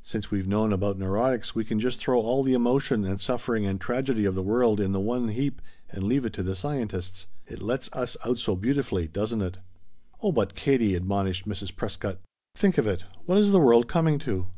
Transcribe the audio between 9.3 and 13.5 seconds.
it?" "Oh, but Katie!" admonished Mrs. Prescott. "Think of it! What